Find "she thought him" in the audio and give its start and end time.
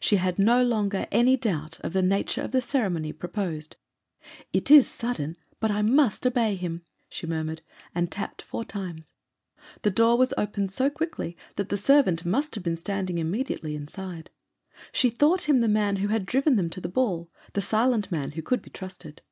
14.90-15.60